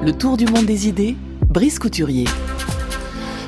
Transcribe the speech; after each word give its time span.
Le 0.00 0.12
tour 0.12 0.36
du 0.36 0.46
monde 0.46 0.64
des 0.64 0.86
idées, 0.86 1.16
Brice 1.48 1.80
Couturier. 1.80 2.26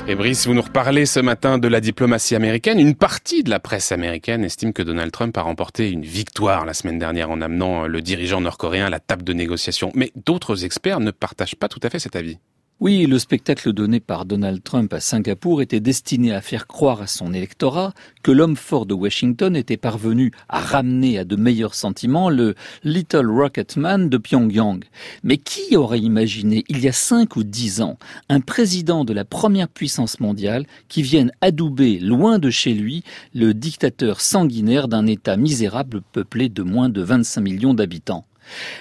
Et 0.05 0.15
Brice, 0.15 0.47
vous 0.47 0.53
nous 0.53 0.61
reparlez 0.61 1.05
ce 1.05 1.21
matin 1.21 1.57
de 1.57 1.67
la 1.69 1.79
diplomatie 1.79 2.35
américaine. 2.35 2.77
Une 2.77 2.93
partie 2.93 3.41
de 3.41 3.49
la 3.49 3.61
presse 3.61 3.93
américaine 3.93 4.43
estime 4.43 4.73
que 4.73 4.83
Donald 4.83 5.13
Trump 5.13 5.37
a 5.37 5.43
remporté 5.43 5.89
une 5.89 6.03
victoire 6.03 6.65
la 6.65 6.73
semaine 6.73 6.99
dernière 6.99 7.31
en 7.31 7.39
amenant 7.39 7.87
le 7.87 8.01
dirigeant 8.01 8.41
nord-coréen 8.41 8.87
à 8.87 8.89
la 8.89 8.99
table 8.99 9.23
de 9.23 9.31
négociation. 9.31 9.93
Mais 9.95 10.11
d'autres 10.25 10.65
experts 10.65 10.99
ne 10.99 11.11
partagent 11.11 11.55
pas 11.55 11.69
tout 11.69 11.79
à 11.83 11.89
fait 11.89 11.99
cet 11.99 12.17
avis. 12.17 12.37
Oui, 12.81 13.05
le 13.05 13.19
spectacle 13.19 13.73
donné 13.73 13.99
par 13.99 14.25
Donald 14.25 14.63
Trump 14.63 14.91
à 14.91 14.99
Singapour 14.99 15.61
était 15.61 15.79
destiné 15.79 16.33
à 16.33 16.41
faire 16.41 16.65
croire 16.65 16.99
à 16.99 17.05
son 17.05 17.31
électorat 17.31 17.93
que 18.23 18.31
l'homme 18.31 18.55
fort 18.55 18.87
de 18.87 18.95
Washington 18.95 19.55
était 19.55 19.77
parvenu 19.77 20.31
à 20.49 20.59
ramener 20.61 21.19
à 21.19 21.23
de 21.23 21.35
meilleurs 21.35 21.75
sentiments 21.75 22.31
le 22.31 22.55
Little 22.83 23.29
Rocketman 23.29 24.09
de 24.09 24.17
Pyongyang. 24.17 24.83
Mais 25.21 25.37
qui 25.37 25.77
aurait 25.77 25.99
imaginé, 25.99 26.63
il 26.69 26.79
y 26.79 26.87
a 26.87 26.91
cinq 26.91 27.35
ou 27.35 27.43
dix 27.43 27.83
ans, 27.83 27.99
un 28.29 28.39
président 28.39 29.05
de 29.05 29.13
la 29.13 29.25
première 29.25 29.69
puissance 29.69 30.19
mondiale 30.19 30.65
qui 30.87 31.03
vienne 31.03 31.31
adouber 31.41 31.99
loin 31.99 32.39
de 32.39 32.49
chez 32.49 32.73
lui 32.73 33.03
le 33.35 33.53
dictateur 33.53 34.21
sanguinaire 34.21 34.87
d'un 34.87 35.05
État 35.05 35.37
misérable 35.37 36.01
peuplé 36.13 36.49
de 36.49 36.63
moins 36.63 36.89
de 36.89 37.03
25 37.03 37.41
millions 37.41 37.75
d'habitants? 37.75 38.25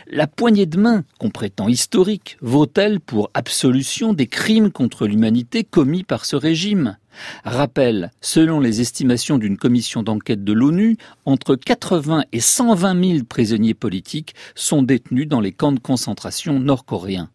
La 0.07 0.27
poignée 0.27 0.67
de 0.67 0.79
main 0.79 1.05
qu'on 1.19 1.31
prétend 1.31 1.69
historique 1.69 2.37
vaut-elle 2.41 3.01
pour 3.01 3.31
absolution 3.35 4.13
des 4.13 4.27
crimes 4.27 4.71
contre 4.71 5.07
l'humanité 5.07 5.65
commis 5.65 6.03
par 6.03 6.25
ce 6.25 6.37
régime? 6.37 6.97
Rappel, 7.45 8.13
selon 8.21 8.61
les 8.61 8.81
estimations 8.81 9.39
d'une 9.39 9.57
commission 9.57 10.03
d'enquête 10.03 10.45
de 10.45 10.53
l'ONU, 10.53 10.97
entre 11.25 11.57
80 11.57 12.25
et 12.33 12.41
120 12.41 13.13
000 13.13 13.25
prisonniers 13.25 13.75
politiques 13.75 14.35
sont 14.55 14.83
détenus 14.83 15.29
dans 15.29 15.41
les 15.41 15.53
camps 15.53 15.73
de 15.73 15.81
concentration 15.81 16.59
nord-coréens. 16.59 17.31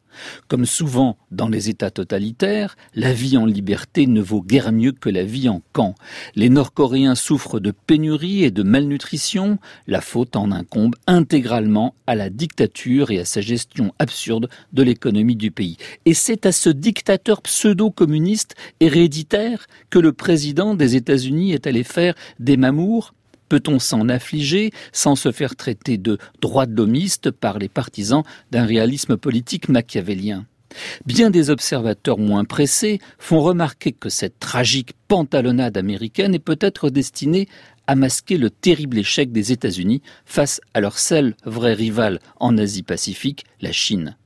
Comme 0.47 0.65
souvent 0.65 1.17
dans 1.31 1.49
les 1.49 1.69
États 1.69 1.91
totalitaires, 1.91 2.75
la 2.93 3.13
vie 3.13 3.37
en 3.37 3.45
liberté 3.45 4.07
ne 4.07 4.21
vaut 4.21 4.41
guère 4.41 4.71
mieux 4.71 4.91
que 4.91 5.09
la 5.09 5.23
vie 5.23 5.49
en 5.49 5.61
camp. 5.73 5.95
Les 6.35 6.49
Nord-Coréens 6.49 7.15
souffrent 7.15 7.59
de 7.59 7.71
pénurie 7.71 8.43
et 8.43 8.51
de 8.51 8.63
malnutrition, 8.63 9.59
la 9.87 10.01
faute 10.01 10.35
en 10.35 10.51
incombe 10.51 10.95
intégralement 11.07 11.95
à 12.07 12.15
la 12.15 12.29
dictature 12.29 13.11
et 13.11 13.19
à 13.19 13.25
sa 13.25 13.41
gestion 13.41 13.93
absurde 13.99 14.49
de 14.73 14.83
l'économie 14.83 15.35
du 15.35 15.51
pays. 15.51 15.77
Et 16.05 16.13
c'est 16.13 16.45
à 16.45 16.51
ce 16.51 16.69
dictateur 16.69 17.41
pseudo-communiste 17.41 18.55
héréditaire 18.79 19.67
que 19.89 19.99
le 19.99 20.13
président 20.13 20.75
des 20.75 20.95
États-Unis 20.95 21.53
est 21.53 21.67
allé 21.67 21.83
faire 21.83 22.15
des 22.39 22.57
mamours 22.57 23.13
Peut-on 23.49 23.79
s'en 23.79 24.09
affliger 24.09 24.71
sans 24.91 25.15
se 25.15 25.31
faire 25.31 25.55
traiter 25.55 25.97
de 25.97 26.17
droit 26.41 26.65
d'homiste 26.65 27.31
par 27.31 27.59
les 27.59 27.69
partisans 27.69 28.23
d'un 28.51 28.65
réalisme 28.65 29.17
politique 29.17 29.69
machiavélien? 29.69 30.45
Bien 31.05 31.29
des 31.29 31.49
observateurs 31.49 32.17
moins 32.17 32.43
pressés 32.43 32.99
font 33.17 33.41
remarquer 33.41 33.91
que 33.91 34.09
cette 34.09 34.39
tragique 34.39 34.93
pantalonnade 35.07 35.77
américaine 35.77 36.35
est 36.35 36.39
peut-être 36.39 36.89
destinée 36.89 37.47
à 37.87 37.95
masquer 37.95 38.37
le 38.37 38.49
terrible 38.49 38.97
échec 38.97 39.31
des 39.31 39.51
États-Unis 39.51 40.01
face 40.25 40.61
à 40.73 40.81
leur 40.81 40.99
seul 40.99 41.35
vrai 41.45 41.73
rival 41.73 42.19
en 42.39 42.57
Asie-Pacifique, 42.57 43.45
la 43.61 43.71
Chine. 43.71 44.17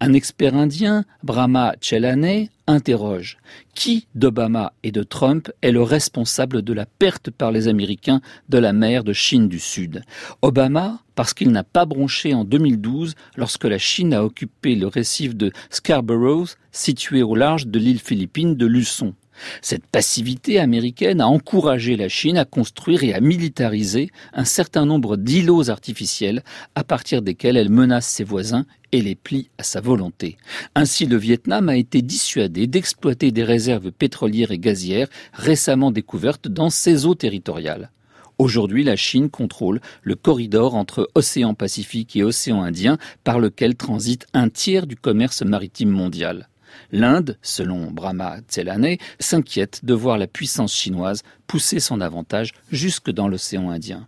Un 0.00 0.12
expert 0.12 0.54
indien, 0.54 1.04
Brahma 1.22 1.74
Chelane, 1.80 2.48
interroge 2.66 3.38
qui 3.74 4.06
d'Obama 4.14 4.72
et 4.82 4.90
de 4.90 5.02
Trump 5.02 5.50
est 5.62 5.70
le 5.70 5.82
responsable 5.82 6.62
de 6.62 6.72
la 6.72 6.86
perte 6.86 7.30
par 7.30 7.52
les 7.52 7.68
Américains 7.68 8.20
de 8.48 8.58
la 8.58 8.72
mer 8.72 9.04
de 9.04 9.12
Chine 9.12 9.48
du 9.48 9.60
Sud? 9.60 10.02
Obama, 10.42 11.00
parce 11.14 11.34
qu'il 11.34 11.50
n'a 11.50 11.64
pas 11.64 11.84
bronché 11.84 12.34
en 12.34 12.44
2012 12.44 13.14
lorsque 13.36 13.64
la 13.64 13.78
Chine 13.78 14.14
a 14.14 14.24
occupé 14.24 14.74
le 14.74 14.86
récif 14.86 15.36
de 15.36 15.52
Scarborough, 15.70 16.48
situé 16.72 17.22
au 17.22 17.34
large 17.34 17.66
de 17.66 17.78
l'île 17.78 18.00
philippine 18.00 18.56
de 18.56 18.66
Luçon. 18.66 19.14
Cette 19.62 19.86
passivité 19.86 20.58
américaine 20.58 21.20
a 21.20 21.28
encouragé 21.28 21.96
la 21.96 22.08
Chine 22.08 22.38
à 22.38 22.44
construire 22.44 23.04
et 23.04 23.14
à 23.14 23.20
militariser 23.20 24.10
un 24.32 24.44
certain 24.44 24.86
nombre 24.86 25.16
d'îlots 25.16 25.70
artificiels 25.70 26.42
à 26.74 26.84
partir 26.84 27.22
desquels 27.22 27.56
elle 27.56 27.70
menace 27.70 28.06
ses 28.06 28.24
voisins 28.24 28.66
et 28.92 29.02
les 29.02 29.14
plie 29.14 29.50
à 29.58 29.62
sa 29.62 29.80
volonté. 29.80 30.36
Ainsi, 30.74 31.06
le 31.06 31.16
Vietnam 31.16 31.68
a 31.68 31.76
été 31.76 32.02
dissuadé 32.02 32.66
d'exploiter 32.66 33.30
des 33.30 33.44
réserves 33.44 33.92
pétrolières 33.92 34.52
et 34.52 34.58
gazières 34.58 35.08
récemment 35.32 35.90
découvertes 35.90 36.48
dans 36.48 36.70
ses 36.70 37.06
eaux 37.06 37.14
territoriales. 37.14 37.90
Aujourd'hui, 38.38 38.84
la 38.84 38.96
Chine 38.96 39.30
contrôle 39.30 39.80
le 40.02 40.14
corridor 40.14 40.74
entre 40.74 41.08
océan 41.14 41.54
Pacifique 41.54 42.16
et 42.16 42.22
océan 42.22 42.62
Indien 42.62 42.98
par 43.24 43.40
lequel 43.40 43.76
transite 43.76 44.26
un 44.34 44.50
tiers 44.50 44.86
du 44.86 44.96
commerce 44.96 45.42
maritime 45.42 45.88
mondial. 45.88 46.48
L'Inde, 46.92 47.38
selon 47.42 47.90
Brahma 47.90 48.38
Tselane, 48.48 48.96
s'inquiète 49.18 49.84
de 49.84 49.94
voir 49.94 50.18
la 50.18 50.26
puissance 50.26 50.74
chinoise 50.74 51.22
pousser 51.46 51.80
son 51.80 52.00
avantage 52.00 52.52
jusque 52.70 53.10
dans 53.10 53.28
l'océan 53.28 53.70
Indien. 53.70 54.06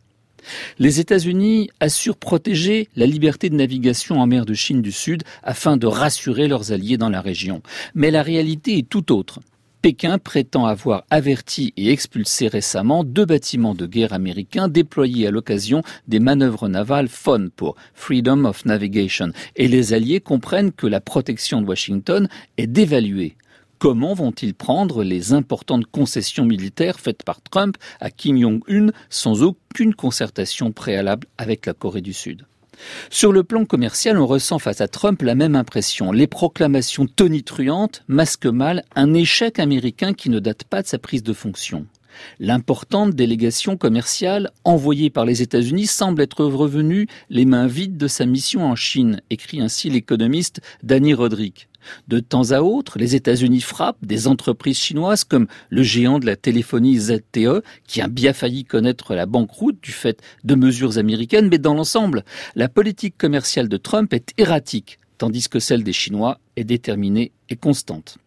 Les 0.79 1.01
États-Unis 1.01 1.69
assurent 1.81 2.17
protéger 2.17 2.89
la 2.97 3.07
liberté 3.07 3.51
de 3.51 3.57
navigation 3.57 4.21
en 4.21 4.27
mer 4.27 4.47
de 4.47 4.55
Chine 4.55 4.83
du 4.83 4.93
Sud 4.93 5.23
afin 5.43 5.77
de 5.77 5.87
rassurer 5.87 6.49
leurs 6.49 6.73
alliés 6.73 6.97
dans 6.97 7.11
la 7.11 7.21
région. 7.21 7.63
Mais 7.95 8.11
la 8.11 8.23
réalité 8.23 8.79
est 8.79 8.89
tout 8.89 9.13
autre. 9.13 9.41
Pékin 9.81 10.19
prétend 10.19 10.67
avoir 10.67 11.05
averti 11.09 11.73
et 11.77 11.93
expulsé 11.93 12.49
récemment 12.49 13.05
deux 13.05 13.25
bâtiments 13.25 13.77
de 13.77 13.87
guerre 13.87 14.13
américains 14.13 14.67
déployés 14.67 15.29
à 15.29 15.31
l'occasion 15.31 15.83
des 16.09 16.19
manœuvres 16.19 16.69
navales 16.69 17.09
FON 17.09 17.51
pour 17.55 17.77
Freedom 17.95 18.45
of 18.45 18.65
Navigation. 18.65 19.31
Et 19.55 19.69
les 19.69 19.93
Alliés 19.95 20.21
comprennent 20.21 20.73
que 20.73 20.89
la 20.89 21.01
protection 21.01 21.63
de 21.63 21.67
Washington 21.69 22.29
est 22.57 22.67
dévaluée. 22.67 23.37
Comment 23.79 24.15
vont-ils 24.15 24.55
prendre 24.55 25.05
les 25.05 25.33
importantes 25.33 25.87
concessions 25.87 26.45
militaires 26.45 26.99
faites 26.99 27.23
par 27.23 27.41
Trump 27.41 27.77
à 28.01 28.11
Kim 28.11 28.37
Jong-un 28.37 28.89
sans 29.11 29.45
aucune 29.45 29.95
concertation 29.95 30.73
préalable 30.73 31.29
avec 31.39 31.67
la 31.67 31.75
Corée 31.75 32.01
du 32.01 32.13
Sud? 32.13 32.47
Sur 33.11 33.33
le 33.33 33.45
plan 33.45 33.65
commercial, 33.65 34.19
on 34.19 34.27
ressent 34.27 34.59
face 34.59 34.81
à 34.81 34.89
Trump 34.89 35.23
la 35.23 35.35
même 35.35 35.57
impression. 35.57 36.13
Les 36.13 36.27
proclamations 36.27 37.07
tonitruantes 37.07 38.03
masquent 38.09 38.47
mal 38.47 38.85
un 38.95 39.15
échec 39.15 39.59
américain 39.59 40.15
qui 40.15 40.31
ne 40.31 40.41
date 40.41 40.65
pas 40.65 40.83
de 40.83 40.87
sa 40.87 40.99
prise 40.99 41.23
de 41.23 41.33
fonction. 41.33 41.87
L'importante 42.39 43.15
délégation 43.15 43.77
commerciale 43.77 44.51
envoyée 44.65 45.11
par 45.11 45.25
les 45.25 45.43
États-Unis 45.43 45.87
semble 45.87 46.23
être 46.23 46.45
revenue 46.45 47.07
les 47.31 47.45
mains 47.45 47.67
vides 47.67 47.97
de 47.97 48.09
sa 48.09 48.27
mission 48.27 48.65
en 48.65 48.77
Chine, 48.77 49.21
écrit 49.31 49.61
ainsi 49.61 49.91
l'économiste 49.91 50.61
Danny 50.83 51.15
Roderick. 51.15 51.69
De 52.07 52.21
temps 52.21 52.51
à 52.51 52.61
autre, 52.61 52.99
les 52.99 53.15
États-Unis 53.15 53.61
frappent 53.61 54.05
des 54.05 54.27
entreprises 54.27 54.79
chinoises 54.79 55.25
comme 55.25 55.47
le 55.71 55.83
géant 55.83 56.19
de 56.19 56.27
la 56.27 56.37
téléphonie 56.37 56.99
ZTE, 56.99 57.63
qui 57.87 58.01
a 58.01 58.09
bien 58.09 58.33
failli 58.33 58.65
connaître 58.65 59.15
la 59.15 59.27
banqueroute 59.27 59.83
du 59.83 59.93
fait 59.93 60.21
de 60.45 60.55
mesures 60.55 60.99
américaines, 60.99 61.49
mais 61.49 61.59
dans 61.59 61.75
l'ensemble, 61.75 62.25
la 62.55 62.69
politique 62.69 63.17
commerciale 63.17 63.69
de 63.69 63.77
Trump 63.77 64.13
est 64.13 64.33
erratique, 64.39 64.99
tandis 65.19 65.49
que 65.49 65.61
celle 65.61 65.85
des 65.85 65.93
Chinois 65.93 66.39
est 66.57 66.65
déterminée 66.65 67.33
et 67.49 67.57
constante. 67.57 68.19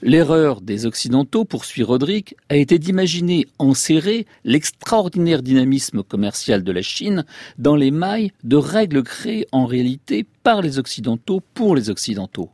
L'erreur 0.00 0.60
des 0.60 0.86
Occidentaux, 0.86 1.44
poursuit 1.44 1.82
Roderick, 1.82 2.36
a 2.48 2.56
été 2.56 2.78
d'imaginer 2.78 3.46
enserrer 3.58 4.26
l'extraordinaire 4.44 5.42
dynamisme 5.42 6.02
commercial 6.02 6.64
de 6.64 6.72
la 6.72 6.82
Chine 6.82 7.24
dans 7.58 7.76
les 7.76 7.90
mailles 7.90 8.32
de 8.44 8.56
règles 8.56 9.02
créées 9.02 9.46
en 9.52 9.66
réalité 9.66 10.26
par 10.42 10.62
les 10.62 10.78
Occidentaux 10.78 11.42
pour 11.54 11.76
les 11.76 11.90
Occidentaux. 11.90 12.50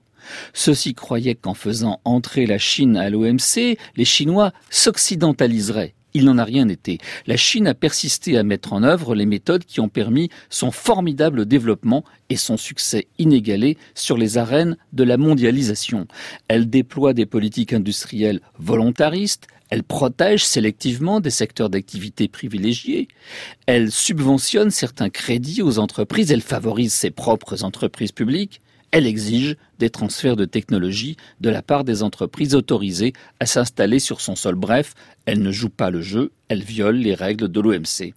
Ceux-ci 0.53 0.95
croyaient 0.95 1.35
qu'en 1.35 1.55
faisant 1.55 2.01
entrer 2.05 2.47
la 2.47 2.59
Chine 2.59 2.97
à 2.97 3.09
l'OMC, 3.11 3.79
les 3.97 4.05
Chinois 4.05 4.53
s'occidentaliseraient. 4.71 5.95
Il 6.19 6.25
n'en 6.25 6.39
a 6.39 6.43
rien 6.43 6.69
été. 6.69 6.99
La 7.29 7.37
Chine 7.37 7.69
a 7.69 7.75
persisté 7.75 8.37
à 8.37 8.43
mettre 8.43 8.73
en 8.73 8.83
œuvre 8.83 9.15
les 9.15 9.25
méthodes 9.25 9.65
qui 9.65 9.79
ont 9.79 9.89
permis 9.89 10.31
son 10.51 10.73
formidable 10.73 11.47
développement 11.47 12.03
et 12.29 12.37
son 12.37 12.57
succès 12.57 13.07
inégalé 13.21 13.79
sur 13.95 14.19
les 14.19 14.37
arènes 14.37 14.77
de 14.93 15.05
la 15.05 15.17
mondialisation. 15.17 16.09
Elle 16.49 16.69
déploie 16.69 17.13
des 17.13 17.25
politiques 17.25 17.73
industrielles 17.73 18.41
volontaristes, 18.59 19.47
elle 19.71 19.85
protège 19.85 20.45
sélectivement 20.45 21.21
des 21.21 21.31
secteurs 21.31 21.71
d'activité 21.71 22.27
privilégiés, 22.27 23.07
elle 23.67 23.93
subventionne 23.93 24.73
certains 24.73 25.11
crédits 25.11 25.63
aux 25.63 25.79
entreprises, 25.79 26.33
elle 26.33 26.43
favorise 26.43 26.95
ses 26.95 27.13
propres 27.13 27.63
entreprises 27.63 28.11
publiques, 28.11 28.61
elle 28.91 29.07
exige 29.07 29.57
des 29.79 29.91
transferts 29.91 30.37
de 30.37 30.45
technologie 30.45 31.17
de 31.41 31.51
la 31.51 31.63
part 31.63 31.85
des 31.85 32.03
entreprises 32.03 32.55
autorisées 32.55 33.13
à 33.41 33.47
s'installer 33.47 33.99
sur 33.99 34.21
son 34.21 34.37
sol. 34.37 34.55
Bref, 34.55 34.95
elle 35.27 35.43
ne 35.43 35.53
joue 35.53 35.69
pas 35.69 35.91
le 35.91 36.01
jeu, 36.01 36.33
elle 36.49 36.63
viole 36.63 36.97
les 36.97 37.15
règles 37.15 37.49
de 37.49 37.61
l'OMC. 37.61 38.15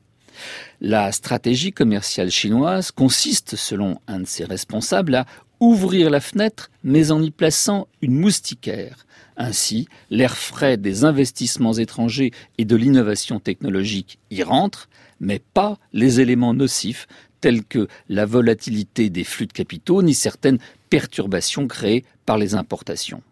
La 0.80 1.12
stratégie 1.12 1.72
commerciale 1.72 2.32
chinoise 2.32 2.92
consiste, 2.92 3.56
selon 3.56 4.00
un 4.08 4.22
de 4.22 4.28
ses 4.28 4.46
responsables, 4.46 5.16
à 5.16 5.26
ouvrir 5.60 6.10
la 6.10 6.20
fenêtre, 6.20 6.72
mais 6.84 7.12
en 7.12 7.22
y 7.22 7.32
plaçant 7.32 7.88
une 8.02 8.16
moustiquaire. 8.16 9.06
Ainsi, 9.38 9.88
l'air 10.10 10.36
frais 10.36 10.78
des 10.78 11.04
investissements 11.04 11.74
étrangers 11.74 12.32
et 12.58 12.66
de 12.66 12.76
l'innovation 12.76 13.40
technologique 13.40 14.18
y 14.32 14.44
rentre, 14.44 14.90
mais 15.22 15.40
pas 15.54 15.78
les 15.94 16.20
éléments 16.20 16.54
nocifs 16.54 17.08
tels 17.40 17.64
que 17.64 17.88
la 18.10 18.26
volatilité 18.26 19.10
des 19.10 19.24
flux 19.24 19.48
de 19.48 19.54
capitaux, 19.54 20.04
ni 20.04 20.14
certaines 20.14 20.60
perturbations 20.90 21.68
créées 21.68 22.04
par 22.26 22.38
les 22.38 22.54
importations. 22.56 23.24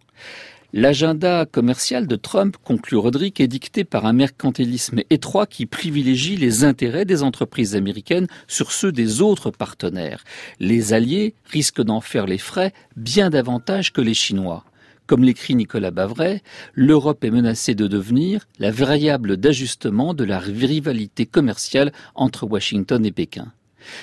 L'agenda 0.72 1.48
commercial 1.48 2.06
de 2.06 2.16
Trump, 2.16 2.56
conclut 2.64 2.98
Roderick, 2.98 3.40
est 3.40 3.48
dicté 3.48 3.84
par 3.84 4.06
un 4.06 4.14
mercantilisme 4.14 5.02
étroit 5.10 5.48
qui 5.48 5.66
privilégie 5.66 6.38
les 6.38 6.64
intérêts 6.64 7.06
des 7.06 7.24
entreprises 7.24 7.76
américaines 7.76 8.28
sur 8.48 8.72
ceux 8.72 8.92
des 8.92 9.22
autres 9.22 9.50
partenaires. 9.50 10.24
Les 10.60 10.94
alliés 10.94 11.34
risquent 11.46 11.82
d'en 11.82 12.02
faire 12.02 12.28
les 12.28 12.38
frais 12.38 12.72
bien 12.96 13.32
davantage 13.32 13.92
que 13.94 14.02
les 14.02 14.14
Chinois. 14.14 14.64
Comme 15.10 15.24
l'écrit 15.24 15.56
Nicolas 15.56 15.90
Bavray, 15.90 16.44
l'Europe 16.76 17.24
est 17.24 17.32
menacée 17.32 17.74
de 17.74 17.88
devenir 17.88 18.48
la 18.60 18.70
variable 18.70 19.38
d'ajustement 19.38 20.14
de 20.14 20.24
la 20.24 20.38
rivalité 20.38 21.26
commerciale 21.26 21.92
entre 22.14 22.46
Washington 22.46 23.04
et 23.04 23.12
Pékin. 23.12 23.52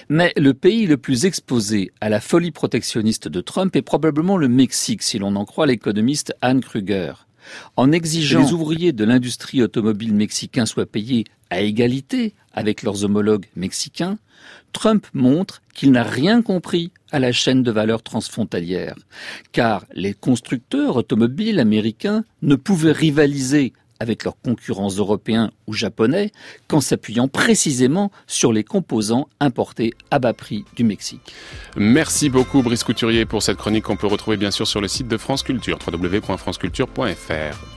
Mais 0.08 0.32
le 0.36 0.52
pays 0.52 0.88
le 0.88 0.96
plus 0.96 1.24
exposé 1.24 1.92
à 2.00 2.08
la 2.08 2.20
folie 2.20 2.50
protectionniste 2.50 3.28
de 3.28 3.40
Trump 3.40 3.76
est 3.76 3.82
probablement 3.82 4.36
le 4.36 4.48
Mexique, 4.48 5.04
si 5.04 5.20
l'on 5.20 5.36
en 5.36 5.44
croit 5.44 5.66
l'économiste 5.66 6.34
Anne 6.40 6.60
Kruger. 6.60 7.12
En 7.76 7.92
exigeant 7.92 8.40
que 8.40 8.46
les 8.46 8.52
ouvriers 8.52 8.92
de 8.92 9.04
l'industrie 9.04 9.62
automobile 9.62 10.12
mexicain 10.12 10.66
soient 10.66 10.86
payés 10.86 11.22
à 11.50 11.60
égalité 11.60 12.34
avec 12.52 12.82
leurs 12.82 13.04
homologues 13.04 13.46
mexicains, 13.54 14.18
Trump 14.72 15.06
montre 15.14 15.62
qu'il 15.72 15.92
n'a 15.92 16.02
rien 16.02 16.42
compris 16.42 16.90
à 17.12 17.18
la 17.18 17.32
chaîne 17.32 17.62
de 17.62 17.70
valeur 17.70 18.02
transfrontalière, 18.02 18.96
car 19.52 19.84
les 19.92 20.14
constructeurs 20.14 20.96
automobiles 20.96 21.60
américains 21.60 22.24
ne 22.42 22.56
pouvaient 22.56 22.92
rivaliser 22.92 23.72
avec 24.00 24.24
leurs 24.24 24.38
concurrents 24.40 24.90
européens 24.90 25.50
ou 25.66 25.72
japonais 25.72 26.30
qu'en 26.68 26.80
s'appuyant 26.80 27.28
précisément 27.28 28.10
sur 28.26 28.52
les 28.52 28.64
composants 28.64 29.28
importés 29.40 29.94
à 30.10 30.18
bas 30.18 30.34
prix 30.34 30.64
du 30.76 30.84
Mexique. 30.84 31.34
Merci 31.76 32.28
beaucoup 32.28 32.62
Brice 32.62 32.84
Couturier 32.84 33.24
pour 33.24 33.42
cette 33.42 33.56
chronique 33.56 33.84
qu'on 33.84 33.96
peut 33.96 34.06
retrouver 34.06 34.36
bien 34.36 34.50
sûr 34.50 34.66
sur 34.66 34.80
le 34.80 34.88
site 34.88 35.08
de 35.08 35.16
France 35.16 35.42
Culture, 35.42 35.78
www.franceculture.fr. 35.86 37.58